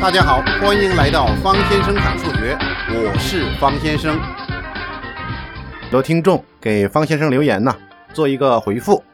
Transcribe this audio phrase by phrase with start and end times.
[0.00, 2.56] 大家好，欢迎来到方先生讲数学，
[2.88, 4.18] 我是方先生。
[5.92, 7.74] 有听众给方先生留言呐，
[8.14, 9.04] 做一个回复。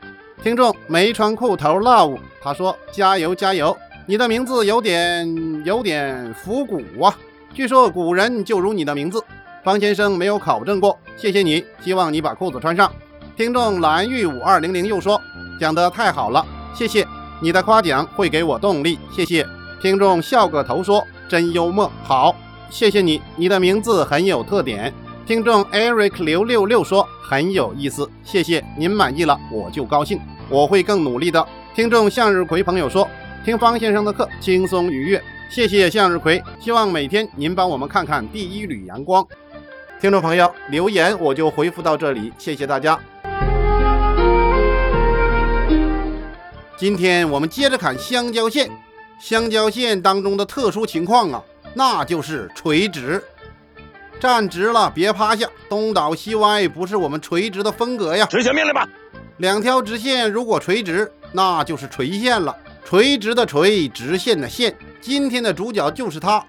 [0.40, 3.76] 听众没穿裤头 love，他说加油加油，
[4.06, 7.12] 你的名字有点有点复古啊。
[7.52, 9.20] 据说古人就如你的名字，
[9.64, 12.90] 方先生没有考证过，谢谢你，希望你把裤子穿上。
[13.36, 15.20] 听众蓝玉五二零零又说
[15.58, 17.04] 讲得太好了，谢谢
[17.40, 19.44] 你的夸奖会给我动力，谢谢。
[19.80, 22.34] 听众笑个头说真幽默，好，
[22.70, 24.92] 谢谢你，你的名字很有特点。
[25.26, 31.46] 听众 Eric 刘六六说很有意思，谢谢您满意了我就高兴，我会更努力的。
[31.74, 33.06] 听众向日葵朋友说
[33.44, 39.26] 听方先生的课轻松愉悦，谢谢向日葵，希望每天您帮我们看看第一缕阳光。
[40.00, 42.98] 听众朋友留言我就回复到这里，谢谢大家。
[46.76, 48.70] 今天我们接着砍香蕉线，
[49.18, 51.42] 相交线当中的特殊情况啊，
[51.74, 53.22] 那就是垂直。
[54.18, 58.26] 站直了，别趴下，东倒西歪不是我们垂直的风格呀。
[58.30, 58.88] 执行命令吧。
[59.38, 62.56] 两条直线如果垂直，那就是垂线了。
[62.84, 64.74] 垂直的垂，直线的线。
[65.00, 66.42] 今天的主角就是它。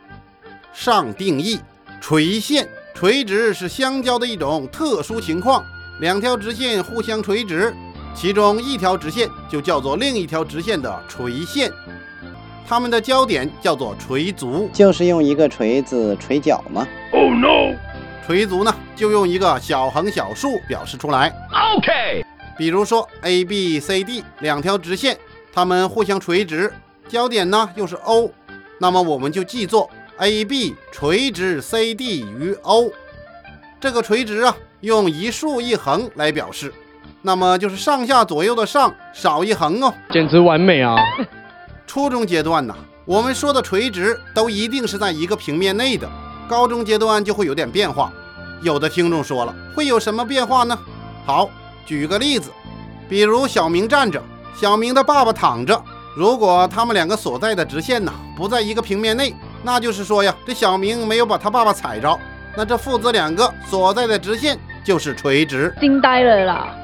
[0.71, 1.59] 上定义：
[1.99, 5.65] 垂线、垂直是相交的一种特殊情况。
[5.99, 7.75] 两条直线互相垂直，
[8.15, 11.71] 其中一条直线就叫做另一条直线的垂线。
[12.69, 17.73] 它们的交点叫做垂足，就是用一个锤子锤脚吗？Oh no！
[18.25, 21.33] 垂足呢，就用一个小横小竖表示出来。
[21.77, 22.25] OK。
[22.57, 25.17] 比如说 A、B、C、D 两条直线，
[25.53, 26.73] 它们互相垂直，
[27.07, 28.29] 交点呢又是 O，
[28.79, 32.91] 那么我们就记作 AB 垂直 CD 于 O。
[33.79, 36.73] 这个垂直啊，用一竖一横来表示，
[37.21, 40.97] 那么就是上下左右的上少一横哦，简直完美啊！
[41.87, 46.07] 初中阶段呢，我们说的垂直都一定是在一个平面内的。
[46.47, 48.11] 高中阶段就会有点变化。
[48.61, 50.77] 有的听众说了，会有什么变化呢？
[51.25, 51.49] 好，
[51.85, 52.51] 举个例子，
[53.07, 54.21] 比如小明站着，
[54.53, 55.81] 小明的爸爸躺着。
[56.15, 62.19] 如果他们两个所在的直线呢不在一个平面内，那就是说呀，这小明没有把他爸爸踩着，
[62.55, 65.73] 那这父子两个所在的直线就是垂直。
[65.79, 66.75] 惊呆了啦！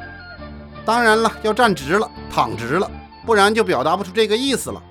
[0.85, 2.89] 当然了，要站直了，躺直了，
[3.25, 4.81] 不然就表达不出这个意思了。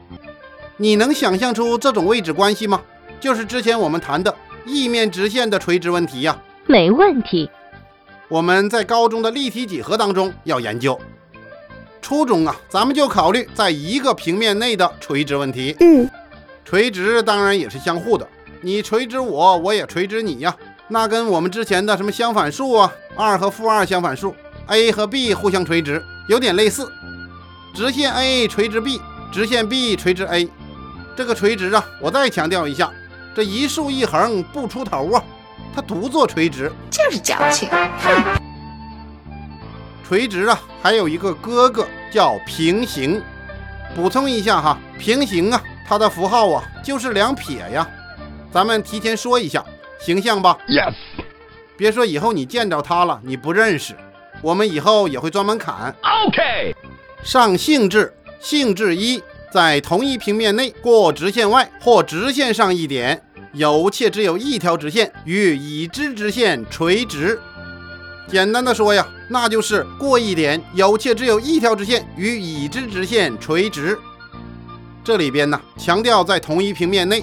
[0.77, 2.81] 你能想象出这种位置关系吗？
[3.21, 4.35] 就是之前我们谈的
[4.67, 6.37] 异面直线的垂直问题呀。
[6.67, 7.49] 没问题。
[8.29, 10.99] 我们在高中的立体几何当中要研究，
[12.01, 15.77] 初中啊，咱们就考虑在一个平面内的垂直问题。
[15.81, 16.09] 嗯，
[16.65, 18.27] 垂直当然也是相互的，
[18.63, 20.57] 你垂直我，我也垂直你呀。
[20.89, 24.35] 那跟我们之前的什么相反数啊，二和负二相反数
[24.69, 26.91] ，a 和 b 互相垂直，有点类似。
[27.75, 29.01] 直线 a 垂直 b，
[29.31, 30.49] 直线 b 垂直 a。
[31.17, 32.91] 这个垂直啊，我再强调一下，
[33.35, 35.23] 这一竖一横不出头啊，
[35.75, 37.69] 它独做垂直，就是矫情。
[37.71, 38.41] 哼，
[40.07, 43.23] 垂直啊，还有一个哥哥叫平行。
[43.95, 47.87] 补充一下哈，平行啊，它的符号啊就是两撇呀。
[48.51, 49.65] 咱们提前说一下，
[50.01, 50.95] 形象吧？Yes。
[51.77, 53.95] 别说以后你见着它了，你不认识，
[54.41, 55.95] 我们以后也会专门砍。
[56.27, 56.75] OK。
[57.23, 59.23] 上性质，性质一。
[59.53, 67.39] 在同一平面内过直线外或直线上一点，有且只有一条直线与已知直线垂直。
[68.27, 73.99] 简单的说呀，那就是过一点，有且只有一条直线与已知直线垂直。
[75.05, 77.23] 这里边呢，强调在同一平面内。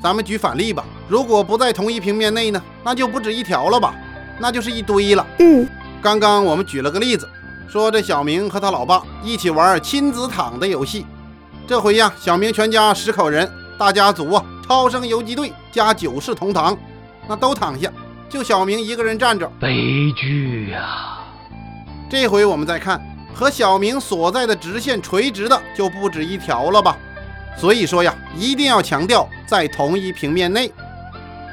[0.00, 3.92] 咱们举反例吧，如果不在同一平面内呢，那就不止一条了吧，
[4.38, 5.26] 那就是一堆了。
[5.40, 5.68] 嗯，
[6.00, 7.28] 刚刚我们举了个例子，
[7.68, 11.04] 说这小明和他老爸一起玩亲子躺的游戏。
[11.66, 16.76] 这回呀，小明全家十口人，大家族啊，超生游击队加九世同堂，
[17.26, 17.90] 那都躺下，
[18.28, 21.20] 就小明一个人站着，悲剧呀！
[22.10, 23.00] 这回我们再看，
[23.34, 26.98] 和小明所在的直线垂直的就不止一条了吧？
[27.56, 30.70] 所以说呀，一定要强调在同一平面内。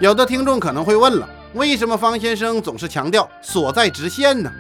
[0.02, 4.52] 有的听众可能会问了，为什么方先生总是强调所在直线呢？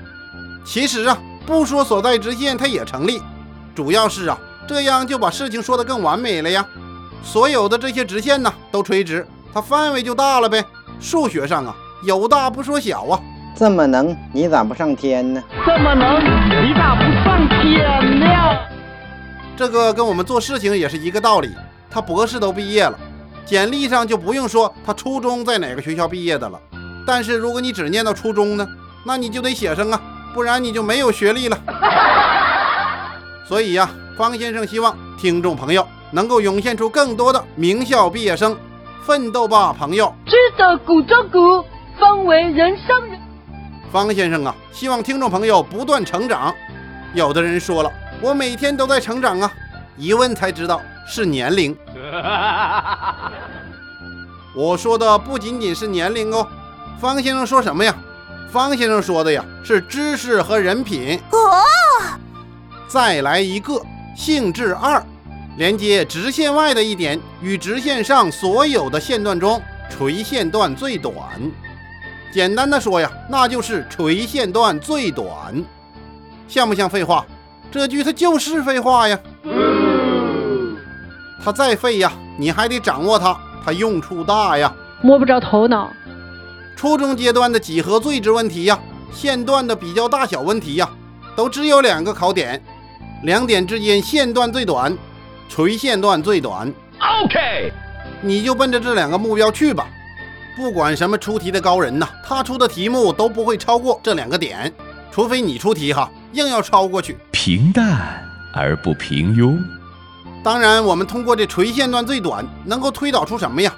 [0.63, 3.21] 其实啊，不说所在直线它也成立，
[3.75, 4.39] 主要是啊。
[4.68, 6.66] 这样就把事情说得更完美了呀！
[7.24, 10.66] 所有的这些直线呢都垂直，它范围就大了呗。
[11.00, 13.19] 数学上啊有大不说小啊。
[13.56, 15.44] 这么能，你咋不上天呢？
[15.66, 18.25] 这么能，你咋不上天呢？
[19.56, 21.50] 这个跟我们做事情也是一个道理。
[21.90, 22.98] 他博士都毕业了，
[23.46, 26.60] 简历上就不用说他初中在哪个学校毕业的了。
[27.06, 28.68] 但是如果你只念到初中呢，
[29.06, 30.02] 那你就得写上啊，
[30.34, 31.58] 不然你就没有学历了。
[33.51, 33.89] 所以呀。
[34.18, 38.56] 方先生希望听众朋友能够涌现出更多的名校毕业生。
[39.03, 40.13] 奋斗吧，朋友！
[40.25, 41.65] 知得鼓中鼓，
[42.00, 43.19] 方为人上人。
[43.92, 46.53] 方先生啊，希望听众朋友不断成长。
[47.13, 49.51] 有的人说了，我每天都在成长啊，
[49.98, 51.75] 一问才知道是年龄。
[54.56, 56.48] 我说的不仅仅是年龄哦。
[57.00, 57.94] 方先生说什么呀？
[58.50, 61.19] 方先生说的呀是知识和人品。
[61.31, 61.38] 哦。
[62.91, 63.81] 再来一个，
[64.17, 65.01] 性质二。
[65.55, 71.15] 连接直线外的一点与直线上所有的线段中，垂线段最短。
[72.33, 75.63] 简单的说呀，那就是垂线段最短。
[76.49, 77.25] 像不像废话？
[77.71, 79.17] 这句它就是废话呀。
[81.41, 84.75] 它再废呀，你还得掌握它，它用处大呀。
[85.01, 85.89] 摸不着头脑。
[86.75, 88.77] 初中阶段的几何最值问题呀，
[89.13, 90.89] 线段的比较大小问题呀，
[91.38, 92.61] 都只有两个考点，
[93.23, 94.97] 两点之间线段最短。
[95.50, 96.73] 垂线段最短
[97.25, 97.73] ，OK，
[98.21, 99.85] 你就奔着这两个目标去吧。
[100.56, 104.71] 不管什么出题的高人呐，他出的题目都不会超过这两个点，
[105.12, 107.18] 除非你出题哈，硬要超过去。
[107.31, 108.23] 平淡
[108.53, 109.57] 而不平庸。
[110.41, 113.75] 当然，我们通过这垂线段最短，能够推导出什么呀？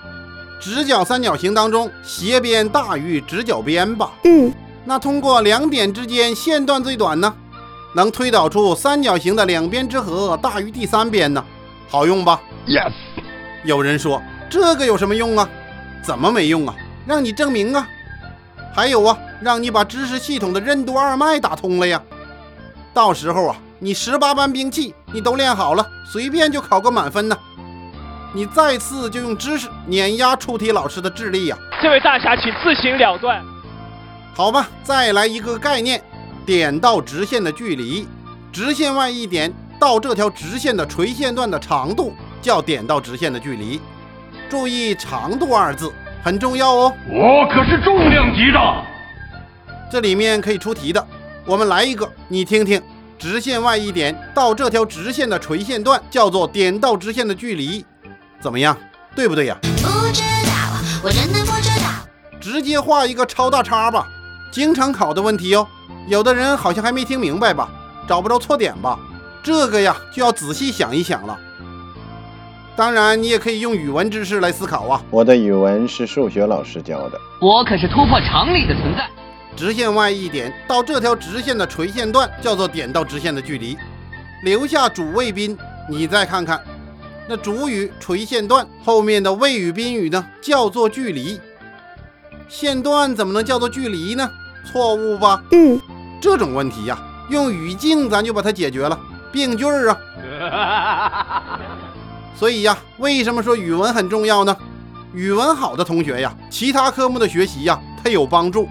[0.62, 4.12] 直角三角形当中，斜边大于直角边吧？
[4.26, 4.54] 嗯。
[4.86, 7.34] 那通过两点之间线段最短呢，
[7.94, 11.44] 能推导出三角形的两边之和大于第三边呢？
[11.90, 12.92] 好用吧？Yes。
[13.64, 15.48] 有人说这个有什么用啊？
[16.04, 16.76] 怎么没用啊？
[17.06, 17.88] 让你证明啊！
[18.74, 22.02] 还有啊，让你把知识系统的任督二脉打通了呀。
[22.94, 27.38] 到时候啊，你十八般兵器你都练好了，随便就考个满分呢。
[28.34, 31.58] 你再次就用知识碾压出题老师的智力呀！
[31.82, 33.44] 这位大侠，请自行了断。
[34.34, 36.04] 好吧，再来一个概念：
[36.44, 38.08] 点到直线的距离，
[38.52, 39.52] 直线外一点。
[39.80, 43.82] 到这条直线的垂线段的长度叫点到直线的距离。
[44.50, 45.92] 注意“长度”二字
[46.24, 46.94] 很重要哦。
[47.10, 48.60] 我可是重量级的。
[49.92, 51.06] 这里面可以出题的，
[51.46, 52.82] 我们来一个，你听听。
[53.20, 57.86] 直线外一点到这条直线的垂线段叫做点到直线的距离，
[58.40, 58.78] 怎么样？
[59.14, 59.58] 对不对呀？
[59.62, 61.90] 不知道，我真的不知道。
[62.40, 64.08] 直接画一个超大叉吧。
[64.50, 65.68] 经常考的问题哦。
[66.08, 67.70] 有的人好像还没听明白吧？
[68.08, 69.00] 找不着错点吧？
[69.42, 71.40] 这个呀，就要仔细想一想了。
[72.76, 75.02] 当然，你也可以用语文知识来思考啊。
[75.10, 77.20] 我的语文是数学老师教的。
[77.40, 79.08] 我可是突破常理的存在。
[79.56, 83.78] 直线外一点到这条直线的垂线段叫做点到直线的距离。
[84.44, 85.58] 留下主谓宾，
[85.88, 86.60] 你再看看，
[87.30, 91.40] 那主语垂线段后面的谓语宾语呢，叫做距离。
[92.50, 94.30] 线段怎么能叫做距离呢？
[94.66, 95.44] 错误吧？
[95.52, 95.80] 嗯。
[96.24, 96.98] 这种问题呀，
[97.28, 98.98] 用语境咱就把它解决了。
[99.30, 101.60] 病句儿啊，
[102.40, 104.56] 所以呀，为什么说语文很重要呢？
[105.14, 108.70] 语文好的同学呀，其他科目的学习呀，它有帮助。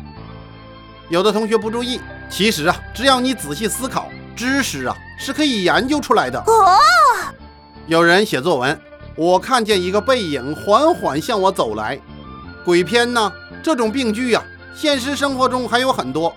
[1.11, 2.01] 有的同学不注意，
[2.31, 6.43] 其实啊，只要你仔细思考，知识啊是可以研究出来的。
[6.47, 6.79] 哦，
[7.87, 8.81] 有人写作文，
[9.15, 12.01] 我看见一个背影缓缓向我走来，
[12.65, 13.31] 鬼片呢？
[13.63, 14.43] 这种病句呀，
[14.75, 16.35] 现实生活中还有很多。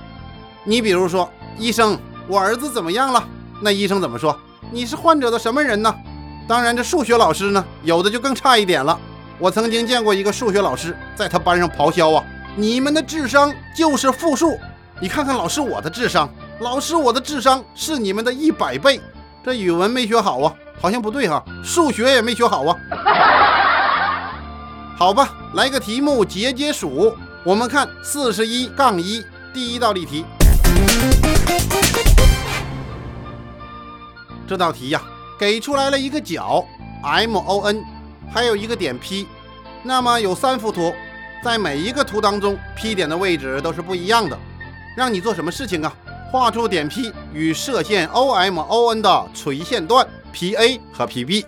[0.68, 1.98] 你比如说，医生，
[2.28, 3.24] 我儿子怎么样了？
[3.62, 4.36] 那医生怎么说？
[4.72, 5.96] 你是患者的什么人呢？
[6.48, 9.00] 当然，这数学老师呢，有的就更差一点了。
[9.38, 12.24] 我曾经见过一个数学老师，在他班上咆哮啊
[12.58, 14.58] ：“你们的智商就是负数！
[15.00, 16.28] 你看看老师我的智商，
[16.60, 19.00] 老师我的智商是你们的一百倍。”
[19.46, 22.76] 这语文没学好啊，好像不对哈，数学也没学好啊。
[24.98, 27.16] 好吧，来个题目解解暑。
[27.44, 30.26] 我们看四十一杠一第一道例题。
[34.48, 35.02] 这道题呀，
[35.40, 36.64] 给出来了一个角
[37.04, 37.84] M O N，
[38.32, 39.28] 还有一个点 P，
[39.84, 40.94] 那么有三幅图，
[41.44, 44.38] 在每一个图当中，P 点的位置都是不一样的。
[44.96, 45.94] 让你做什么事情啊？
[46.32, 51.46] 画出点 P 与射线 O M O N 的垂线段 P A 和 P B，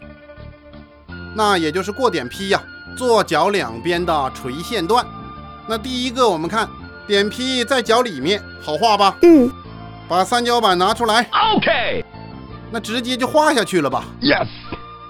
[1.36, 2.62] 那也就是过点 P 呀，
[2.98, 5.06] 做角两边的垂线段。
[5.68, 6.68] 那第一个我们看
[7.08, 9.16] 点 P 在角里面，好画吧？
[9.22, 9.52] 嗯。
[10.10, 11.28] 把三角板拿出来。
[11.56, 12.06] OK。
[12.70, 14.48] 那直接就画下去了吧？Yes。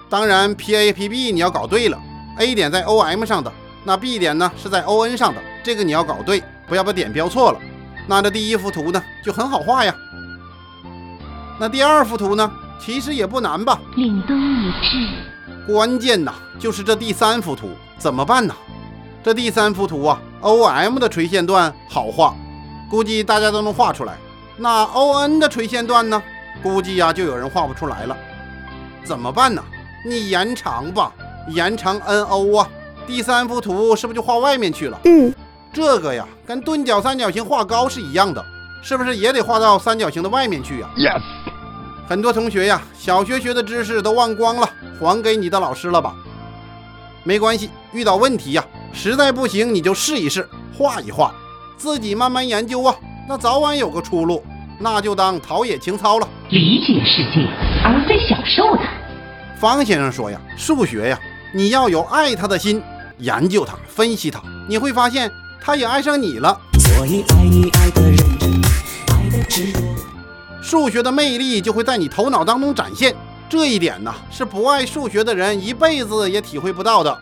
[0.09, 1.99] 当然，P A P B 你要搞对了
[2.39, 3.51] ，A 点在 O M 上的，
[3.83, 7.59] 那 B 点呢是在 O N 上的，这个你要搞对，不要把点标错了。
[8.07, 9.93] 那这第一幅图呢就很好画呀。
[11.59, 12.49] 那第二幅图呢，
[12.79, 13.79] 其实也不难吧？
[13.95, 15.71] 凛冬已至。
[15.73, 18.55] 关键呐就是这第三幅图怎么办呢？
[19.27, 22.33] 这第三幅图啊，O M 的垂线段好画，
[22.89, 24.17] 估计大家都能画出来。
[24.55, 26.23] 那 O N 的垂线段呢？
[26.63, 28.15] 估计呀，就有人画不出来了，
[29.03, 29.61] 怎么办呢？
[30.05, 31.11] 你延长吧，
[31.49, 32.69] 延长 NO 啊。
[33.05, 34.97] 第三幅图是不是就画外面去了？
[35.03, 35.35] 嗯，
[35.73, 38.41] 这个呀，跟钝角三角形画高是一样的，
[38.81, 41.21] 是不是也得画到三角形的外面去呀？Yes。
[42.07, 46.15] 很多同学呀，小学学的知识都忘光了，还给你的老师了吧？
[47.25, 51.33] 没关系，遇到问题呀，实在不行你就试一试，画一画，
[51.77, 52.95] 自己慢慢研究啊，
[53.27, 54.43] 那早晚有个出路，
[54.79, 56.27] 那就当陶冶情操了。
[56.49, 57.47] 理解世界，
[57.83, 58.89] 而非享受它。
[59.59, 61.19] 方先生说呀，数学呀，
[61.53, 62.81] 你要有爱它的心。
[63.19, 64.39] 研究它，分析它，
[64.69, 66.55] 你会发现它也爱上你了。
[66.77, 68.61] 所以爱你爱的认真，
[69.07, 69.79] 爱的执着。
[70.61, 73.15] 数学的魅力就会在你头脑当中展现，
[73.49, 77.19] 这一点呢，是不爱数学的人一辈子也体会不到的。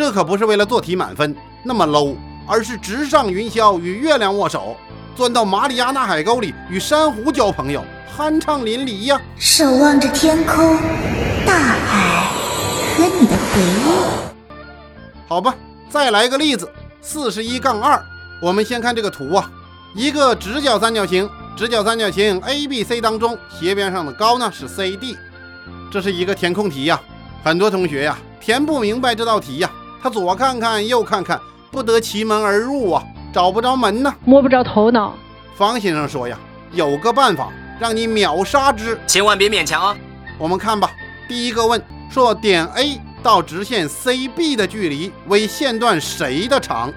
[0.00, 2.16] 这可不是为了做题满分那么 low，
[2.46, 4.74] 而是直上云霄与月亮握手，
[5.14, 7.84] 钻到马里亚纳海沟里与珊瑚交朋友，
[8.16, 9.20] 酣畅淋漓呀。
[9.38, 10.78] 守望着天空、
[11.44, 12.30] 大海
[12.96, 14.48] 和你的回忆。
[15.28, 15.54] 好吧，
[15.90, 16.66] 再来个例子，
[17.02, 18.02] 四十一杠二。
[18.40, 19.50] 我们先看这个图啊，
[19.94, 25.14] 一个直角三角形，直角三角形 ABC 当中，斜边上的高呢是 CD，
[25.92, 26.98] 这是一个填空题呀。
[27.44, 29.70] 很多同学呀填不明白这道题呀，
[30.02, 31.40] 他左看看右看看，
[31.70, 33.02] 不得其门而入啊，
[33.32, 35.14] 找不着门呢，摸不着头脑。
[35.54, 36.38] 方先生说呀，
[36.72, 39.96] 有个办法让你秒杀之，千万别勉强啊。
[40.38, 40.90] 我们看吧，
[41.28, 43.00] 第一个问说点 A。
[43.22, 46.90] 到直线 CB 的距离为线段谁的长？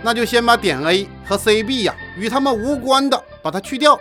[0.00, 4.00] 那就先把点 A 和 CB 呀与它们无关的把它去掉。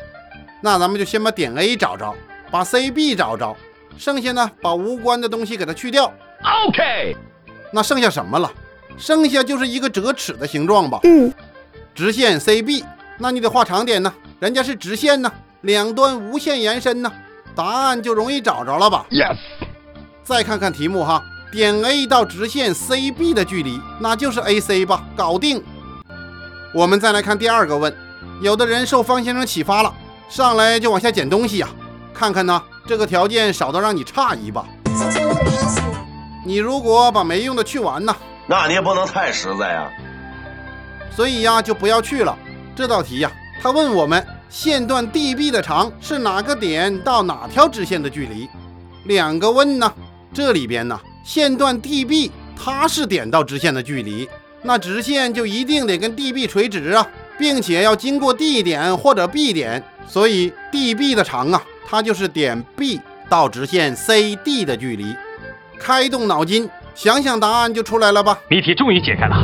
[0.62, 2.16] 那咱们就先把点 A 找着，
[2.50, 3.54] 把 CB 找着，
[3.98, 6.10] 剩下呢把无关的东西给它去掉。
[6.70, 7.18] OK，
[7.72, 8.52] 那剩下什么了？
[8.98, 11.00] 剩下就是一个折尺的形状吧。
[11.04, 11.34] 嗯，
[11.96, 12.84] 直线 CB，
[13.18, 17.12] 那你得画长点呢，人家是直线呢，两端无限延伸呢，
[17.56, 19.38] 答案就容易找着了吧？Yes。
[20.24, 21.24] 再看看题目哈。
[21.52, 25.64] 点 A 到直线 CB 的距离，那就是 AC 吧，搞定。
[26.76, 27.92] 我们再来看第二个问，
[28.40, 29.92] 有的人受方先生启发了，
[30.30, 31.68] 上来就往下捡东西呀，
[32.14, 34.64] 看看呢，这个条件少到让你诧异吧。
[36.46, 38.16] 你如果把没用的去完呢，
[38.48, 39.92] 那你也不能太实在呀。
[41.16, 42.38] 所以呀，就不要去了。
[42.76, 43.32] 这道题呀，
[43.62, 48.48] 他问我们线段 DB 的长是哪个点到哪条直线的距离？
[49.06, 49.94] 两个问呢，
[50.34, 51.00] 这里边呢。
[51.22, 54.28] 线段 DB，它是点到直线的距离，
[54.64, 57.06] 那直线就一定得跟 DB 垂直啊，
[57.38, 65.14] 并且要经过 D 点或者 B 点，所以 DB 的长啊，它就是点 B 到直线 CD 的距离。
[65.80, 68.38] 开动脑筋，想想答案就出来了吧？
[68.50, 69.38] 谜题终于解开了。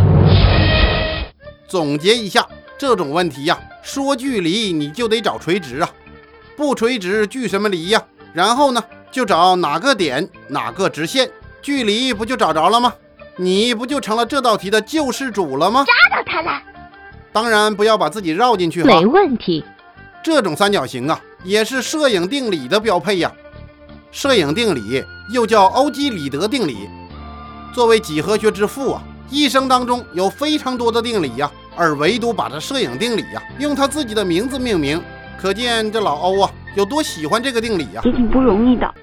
[1.68, 2.46] 总结一下，
[2.78, 5.90] 这种问题呀，说距离你就得找垂直啊，
[6.56, 8.04] 不垂直距什么离呀？
[8.34, 11.30] 然后呢，就找哪个点哪个直线。
[11.62, 12.94] 距离不就找着了吗？
[13.38, 15.84] 你不就成了这道题的救世主了吗？
[15.84, 16.62] 抓到他了！
[17.32, 18.88] 当然不要把自己绕进去哈。
[18.88, 19.64] 没问题。
[20.24, 23.32] 这种三角形啊，也是摄影定理的标配呀。
[24.12, 26.90] 摄影定理又叫欧几里得定理，
[27.74, 35.02] 作为几何学之父啊，一生当中有非常多的定理呀，而唯独把这摄影定理呀用他自己的名字命名，
[35.42, 38.02] 可见这老欧啊有多喜欢这个定理呀。
[38.04, 38.94] 也挺不容易的。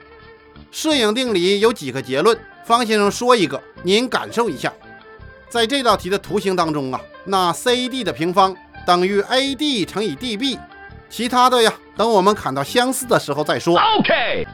[0.70, 2.38] 摄影定理有几个结论？
[2.64, 4.72] 方先生说一个，您感受一下，
[5.48, 10.58] 在这道题的图形当中啊，那 CD 的平方等于 AD 乘以 DB，
[11.10, 13.76] 其他的呀，等我们砍到相似的时候再说。
[13.98, 14.46] OK，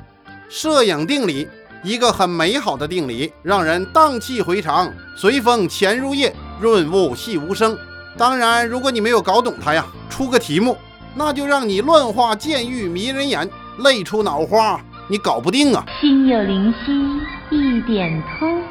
[0.49, 1.47] 摄影定理，
[1.83, 7.77] 一个很美好的定理，让人荡气回肠，随风潜入夜，润物细无声。
[8.17, 10.77] 当然，如果你没有搞懂它呀，出个题目，
[11.15, 15.85] 那就让你乱画剑玉迷人眼，累出脑花，你搞不定啊。
[16.01, 16.93] 心有灵犀。
[17.51, 18.63] 一点通，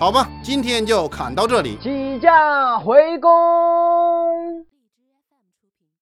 [0.00, 1.78] 好吧，今天就砍到这里。
[1.80, 4.45] 起驾回宫。